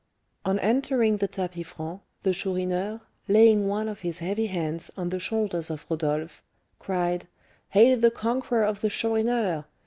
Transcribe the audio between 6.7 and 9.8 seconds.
cried, "Hail the conqueror of the Chourineur!